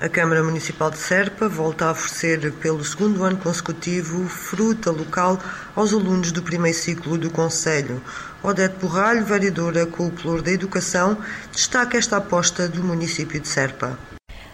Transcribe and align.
A 0.00 0.08
Câmara 0.08 0.42
Municipal 0.42 0.90
de 0.90 0.96
Serpa 0.96 1.46
volta 1.46 1.84
a 1.84 1.90
oferecer 1.90 2.50
pelo 2.52 2.82
segundo 2.82 3.22
ano 3.22 3.36
consecutivo 3.36 4.26
fruta 4.30 4.90
local 4.90 5.38
aos 5.76 5.92
alunos 5.92 6.32
do 6.32 6.42
primeiro 6.42 6.74
ciclo 6.74 7.18
do 7.18 7.28
Conselho. 7.28 8.00
Odete 8.42 8.76
Borralho, 8.80 9.22
vereadora 9.26 9.84
com 9.84 10.06
o 10.06 10.42
da 10.42 10.50
Educação, 10.50 11.18
destaca 11.52 11.98
esta 11.98 12.16
aposta 12.16 12.66
do 12.66 12.82
município 12.82 13.38
de 13.38 13.46
Serpa. 13.46 13.98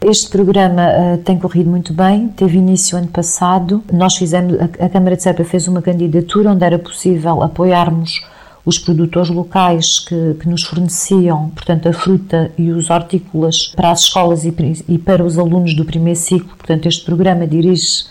Este 0.00 0.30
programa 0.30 0.82
uh, 0.86 1.18
tem 1.18 1.36
corrido 1.36 1.68
muito 1.68 1.92
bem, 1.92 2.28
teve 2.28 2.58
início 2.58 2.96
ano 2.96 3.08
passado. 3.08 3.82
Nós 3.92 4.16
fizemos, 4.16 4.56
a, 4.60 4.86
a 4.86 4.88
Câmara 4.88 5.16
de 5.16 5.24
Serpa 5.24 5.42
fez 5.42 5.66
uma 5.66 5.82
candidatura 5.82 6.52
onde 6.52 6.64
era 6.64 6.78
possível 6.78 7.42
apoiarmos 7.42 8.20
os 8.64 8.78
produtores 8.78 9.28
locais 9.28 9.98
que, 9.98 10.34
que, 10.40 10.48
nos 10.48 10.62
forneciam, 10.62 11.50
portanto, 11.50 11.88
a 11.88 11.92
fruta 11.92 12.52
e 12.56 12.70
os 12.70 12.90
hortícolas 12.90 13.72
para 13.74 13.90
as 13.90 14.00
escolas 14.00 14.44
e, 14.44 14.54
e 14.88 14.98
para 14.98 15.24
os 15.24 15.38
alunos 15.38 15.74
do 15.74 15.84
primeiro 15.84 16.18
ciclo. 16.18 16.56
Portanto, 16.56 16.86
este 16.86 17.04
programa 17.04 17.46
dirige 17.46 18.04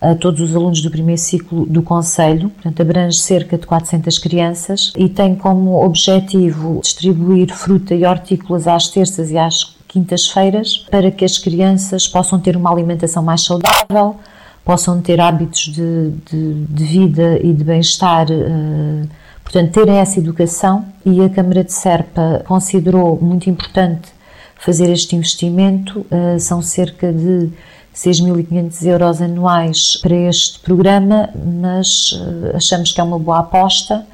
a 0.00 0.14
todos 0.14 0.40
os 0.40 0.56
alunos 0.56 0.80
do 0.80 0.90
primeiro 0.90 1.20
ciclo 1.20 1.66
do 1.66 1.82
Conselho, 1.82 2.48
portanto, 2.48 2.80
abrange 2.80 3.18
cerca 3.18 3.58
de 3.58 3.66
400 3.66 4.18
crianças 4.18 4.92
e 4.96 5.08
tem 5.08 5.34
como 5.34 5.84
objetivo 5.84 6.80
distribuir 6.82 7.52
fruta 7.52 7.94
e 7.94 8.06
hortícolas 8.06 8.66
às 8.66 8.88
terças 8.88 9.30
e 9.30 9.36
às 9.36 9.76
quintas-feiras 9.86 10.78
para 10.90 11.10
que 11.10 11.24
as 11.24 11.36
crianças 11.36 12.08
possam 12.08 12.40
ter 12.40 12.56
uma 12.56 12.72
alimentação 12.72 13.22
mais 13.22 13.42
saudável, 13.42 14.16
possam 14.64 15.02
ter 15.02 15.20
hábitos 15.20 15.64
de, 15.64 16.10
de, 16.30 16.64
de 16.64 16.84
vida 16.84 17.38
e 17.42 17.52
de 17.52 17.62
bem-estar. 17.62 18.26
Uh, 18.30 19.06
portanto, 19.50 19.72
terem 19.72 19.96
essa 19.96 20.20
educação 20.20 20.84
e 21.04 21.20
a 21.22 21.28
Câmara 21.28 21.64
de 21.64 21.72
Serpa 21.72 22.44
considerou 22.46 23.18
muito 23.20 23.50
importante 23.50 24.08
fazer 24.56 24.88
este 24.90 25.16
investimento. 25.16 26.06
Uh, 26.10 26.38
são 26.38 26.62
cerca 26.62 27.12
de 27.12 27.50
6.500 27.92 28.86
euros 28.86 29.20
anuais 29.20 29.96
para 29.96 30.14
este 30.14 30.60
programa, 30.60 31.30
mas 31.34 32.12
uh, 32.12 32.54
achamos 32.56 32.92
que 32.92 33.00
é 33.00 33.04
uma 33.04 33.18
boa 33.18 33.40
aposta. 33.40 34.06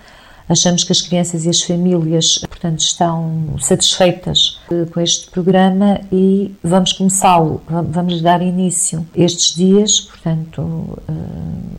Achamos 0.49 0.85
que 0.85 0.93
as 0.93 1.03
crianças 1.03 1.45
e 1.45 1.51
as 1.51 1.61
famílias, 1.61 2.39
portanto, 2.39 2.79
estão 2.81 3.57
satisfeitas 3.61 4.59
uh, 4.71 4.87
com 4.87 5.01
este 5.01 5.29
programa 5.31 6.01
e 6.11 6.55
vamos 6.63 6.95
começá-lo, 6.95 7.61
vamos 7.69 8.23
dar 8.23 8.41
início 8.41 9.07
estes 9.15 9.55
dias, 9.55 10.01
portanto, 10.01 10.99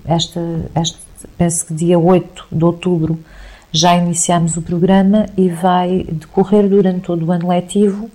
esta, 0.05 0.39
penso 1.37 1.65
que 1.65 1.73
dia 1.73 1.97
8 1.97 2.47
de 2.51 2.63
outubro 2.65 3.17
já 3.71 3.95
iniciamos 3.95 4.57
o 4.57 4.61
programa 4.61 5.25
e 5.35 5.49
vai 5.49 6.05
decorrer 6.09 6.67
durante 6.69 7.01
todo 7.01 7.25
o 7.25 7.31
ano 7.31 7.49
letivo 7.49 8.09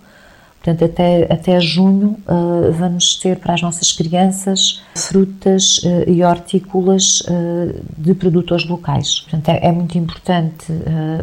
Portanto, 0.63 0.85
até, 0.85 1.25
até 1.25 1.61
junho 1.61 2.17
uh, 2.29 2.71
vamos 2.71 3.17
ter 3.17 3.37
para 3.37 3.55
as 3.55 3.61
nossas 3.61 3.91
crianças 3.91 4.81
frutas 4.95 5.79
uh, 5.79 6.09
e 6.09 6.23
hortícolas 6.23 7.23
uh, 7.23 7.75
de 7.99 8.15
produtores 8.15 8.65
locais. 8.65 9.23
Portanto, 9.23 9.49
é, 9.49 9.67
é 9.67 9.73
muito 9.73 9.99
importante 9.99 10.67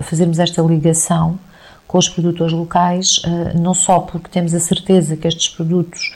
fazermos 0.02 0.40
esta 0.40 0.62
ligação 0.62 1.40
com 1.88 1.98
os 1.98 2.10
produtores 2.10 2.54
locais, 2.54 3.22
não 3.60 3.74
só 3.74 4.00
porque 4.00 4.30
temos 4.30 4.54
a 4.54 4.60
certeza 4.60 5.16
que 5.16 5.28
estes 5.28 5.48
produtos 5.50 6.16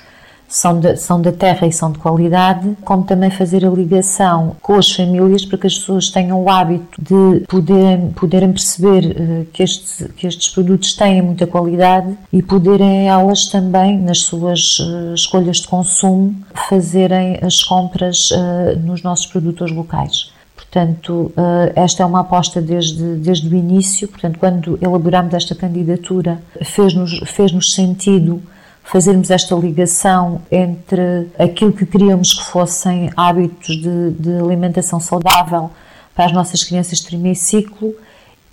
são, 0.53 0.79
de, 0.79 0.95
são 0.97 1.19
da 1.19 1.31
terra 1.31 1.65
e 1.65 1.71
são 1.71 1.91
de 1.91 1.97
qualidade, 1.97 2.77
como 2.85 3.03
também 3.03 3.31
fazer 3.31 3.65
a 3.65 3.69
ligação 3.69 4.55
com 4.61 4.75
as 4.75 4.91
famílias 4.91 5.43
para 5.43 5.57
que 5.57 5.65
as 5.65 5.79
pessoas 5.79 6.11
tenham 6.11 6.43
o 6.43 6.47
hábito 6.47 7.01
de 7.01 7.43
poderem, 7.47 8.11
poderem 8.11 8.51
perceber 8.51 9.03
uh, 9.03 9.45
que, 9.51 9.63
estes, 9.63 10.07
que 10.15 10.27
estes 10.27 10.49
produtos 10.49 10.93
têm 10.93 11.23
muita 11.23 11.47
qualidade 11.47 12.15
e 12.31 12.43
poderem 12.43 13.07
elas 13.07 13.47
também, 13.47 13.97
nas 13.97 14.19
suas 14.19 14.77
uh, 14.77 15.15
escolhas 15.15 15.57
de 15.57 15.67
consumo, 15.67 16.35
fazerem 16.69 17.39
as 17.41 17.63
compras 17.63 18.29
uh, 18.29 18.79
nos 18.79 19.01
nossos 19.01 19.25
produtores 19.25 19.75
locais. 19.75 20.31
Portanto, 20.55 21.31
esta 21.75 22.01
é 22.01 22.05
uma 22.05 22.21
aposta 22.21 22.59
desde, 22.59 23.15
desde 23.17 23.47
o 23.47 23.55
início. 23.55 24.07
Portanto, 24.07 24.39
quando 24.39 24.79
elaboramos 24.81 25.31
esta 25.35 25.53
candidatura, 25.53 26.41
fez-nos 26.63 27.19
fez 27.27 27.51
-nos 27.51 27.75
sentido 27.75 28.41
fazermos 28.83 29.31
esta 29.31 29.55
ligação 29.55 30.41
entre 30.51 31.27
aquilo 31.39 31.71
que 31.71 31.85
queríamos 31.85 32.33
que 32.33 32.43
fossem 32.43 33.09
hábitos 33.15 33.77
de, 33.81 34.11
de 34.11 34.37
alimentação 34.37 34.99
saudável 34.99 35.71
para 36.13 36.25
as 36.25 36.31
nossas 36.31 36.63
crianças 36.63 36.99
de 36.99 37.05
primeiro 37.07 37.39
ciclo 37.39 37.95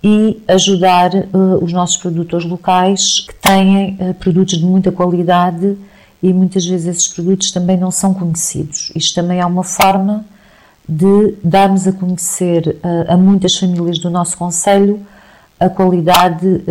e 0.03 0.41
ajudar 0.47 1.13
uh, 1.13 1.63
os 1.63 1.71
nossos 1.71 1.97
produtores 1.97 2.45
locais 2.45 3.19
que 3.19 3.35
têm 3.35 3.97
uh, 3.99 4.13
produtos 4.15 4.57
de 4.57 4.65
muita 4.65 4.91
qualidade 4.91 5.77
e 6.23 6.33
muitas 6.33 6.65
vezes 6.65 6.87
esses 6.87 7.07
produtos 7.07 7.51
também 7.51 7.77
não 7.77 7.91
são 7.91 8.13
conhecidos. 8.13 8.91
Isto 8.95 9.15
também 9.15 9.39
é 9.39 9.45
uma 9.45 9.63
forma 9.63 10.25
de 10.89 11.35
darmos 11.43 11.87
a 11.87 11.91
conhecer 11.91 12.79
uh, 12.83 13.13
a 13.13 13.17
muitas 13.17 13.55
famílias 13.55 13.99
do 13.99 14.09
nosso 14.09 14.37
Conselho 14.37 15.05
a 15.59 15.69
qualidade 15.69 16.63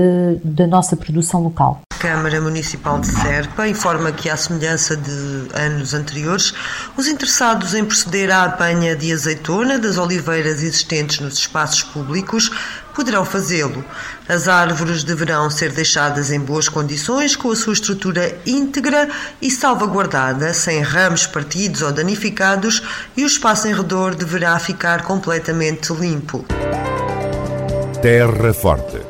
da 0.43 0.67
nossa 0.67 0.97
produção 0.97 1.45
local. 1.45 1.81
Câmara 2.01 2.41
Municipal 2.41 2.99
de 2.99 3.09
Serpa 3.09 3.69
informa 3.69 4.11
que, 4.11 4.31
à 4.31 4.37
semelhança 4.37 4.97
de 4.97 5.11
anos 5.53 5.93
anteriores, 5.93 6.55
os 6.97 7.07
interessados 7.07 7.75
em 7.75 7.85
proceder 7.85 8.31
à 8.31 8.45
apanha 8.45 8.97
de 8.97 9.13
azeitona 9.13 9.79
das 9.79 9.99
oliveiras 9.99 10.63
existentes 10.63 11.21
nos 11.21 11.35
espaços 11.35 11.83
públicos 11.83 12.51
poderão 12.95 13.23
fazê-lo. 13.23 13.85
As 14.27 14.49
árvores 14.49 15.05
deverão 15.05 15.51
ser 15.51 15.73
deixadas 15.73 16.31
em 16.31 16.41
boas 16.41 16.71
condições, 16.71 17.37
com 17.37 17.51
a 17.51 17.57
sua 17.57 17.75
estrutura 17.75 18.35
íntegra 18.47 19.07
e 19.43 19.51
salvaguardada, 19.51 20.55
sem 20.55 20.81
ramos 20.81 21.27
partidos 21.27 21.83
ou 21.83 21.93
danificados, 21.93 22.83
e 23.15 23.25
o 23.25 23.27
espaço 23.27 23.69
em 23.69 23.75
redor 23.75 24.15
deverá 24.15 24.59
ficar 24.59 25.03
completamente 25.03 25.93
limpo. 25.93 26.47
Terra 28.01 28.55
Forte 28.55 29.10